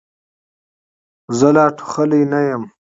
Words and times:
زه 1.37 1.47
لا 1.55 1.65
ټوخلې 1.77 2.21
نه 2.31 2.39
یم. 2.47 2.63